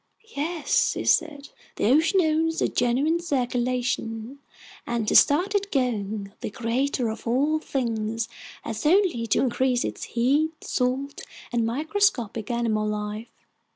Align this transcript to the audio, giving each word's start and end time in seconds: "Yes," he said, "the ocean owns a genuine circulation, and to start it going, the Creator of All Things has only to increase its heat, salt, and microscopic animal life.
"Yes," 0.35 0.93
he 0.93 1.05
said, 1.05 1.49
"the 1.75 1.85
ocean 1.91 2.21
owns 2.21 2.59
a 2.59 2.67
genuine 2.67 3.19
circulation, 3.19 4.39
and 4.87 5.07
to 5.07 5.15
start 5.15 5.53
it 5.53 5.71
going, 5.71 6.31
the 6.41 6.49
Creator 6.49 7.07
of 7.09 7.27
All 7.27 7.59
Things 7.59 8.27
has 8.63 8.83
only 8.83 9.27
to 9.27 9.41
increase 9.43 9.85
its 9.85 10.05
heat, 10.05 10.53
salt, 10.63 11.21
and 11.51 11.67
microscopic 11.67 12.49
animal 12.49 12.87
life. 12.87 13.27